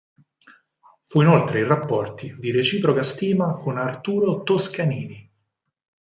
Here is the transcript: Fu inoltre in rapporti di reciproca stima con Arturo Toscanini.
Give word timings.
Fu 1.03 1.21
inoltre 1.21 1.59
in 1.59 1.67
rapporti 1.67 2.35
di 2.39 2.49
reciproca 2.49 3.03
stima 3.03 3.59
con 3.59 3.77
Arturo 3.77 4.41
Toscanini. 4.41 5.31